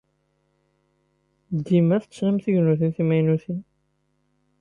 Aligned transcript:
Dima 1.67 1.97
tettnam 2.03 2.37
tignatin 2.43 2.91
timaynutin. 2.95 3.57